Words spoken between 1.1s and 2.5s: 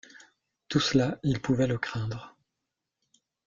ils pouvaient le craindre.